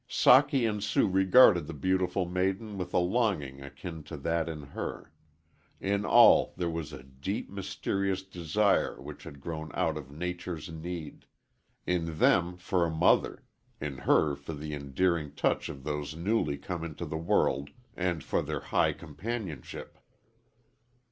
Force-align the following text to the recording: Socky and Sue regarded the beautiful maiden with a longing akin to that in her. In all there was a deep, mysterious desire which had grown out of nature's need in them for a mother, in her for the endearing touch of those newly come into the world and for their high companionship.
Socky 0.09 0.67
and 0.67 0.83
Sue 0.83 1.07
regarded 1.07 1.67
the 1.67 1.75
beautiful 1.75 2.25
maiden 2.25 2.75
with 2.75 2.91
a 2.91 2.97
longing 2.97 3.61
akin 3.61 4.01
to 4.05 4.17
that 4.17 4.49
in 4.49 4.63
her. 4.63 5.11
In 5.79 6.05
all 6.07 6.55
there 6.57 6.71
was 6.71 6.91
a 6.91 7.03
deep, 7.03 7.51
mysterious 7.51 8.23
desire 8.23 8.99
which 8.99 9.25
had 9.25 9.39
grown 9.39 9.69
out 9.75 9.97
of 9.99 10.09
nature's 10.09 10.69
need 10.71 11.27
in 11.85 12.17
them 12.17 12.57
for 12.57 12.83
a 12.83 12.89
mother, 12.89 13.43
in 13.79 13.99
her 13.99 14.35
for 14.35 14.53
the 14.53 14.73
endearing 14.73 15.35
touch 15.35 15.69
of 15.69 15.83
those 15.83 16.15
newly 16.15 16.57
come 16.57 16.83
into 16.83 17.05
the 17.05 17.15
world 17.17 17.69
and 17.95 18.23
for 18.23 18.41
their 18.41 18.59
high 18.61 18.93
companionship. 18.93 19.99